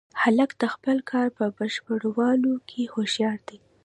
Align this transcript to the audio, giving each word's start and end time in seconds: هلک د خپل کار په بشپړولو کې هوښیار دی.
هلک 0.21 0.51
د 0.61 0.63
خپل 0.73 0.97
کار 1.11 1.27
په 1.37 1.45
بشپړولو 1.57 2.53
کې 2.69 2.91
هوښیار 2.93 3.37
دی. 3.47 3.59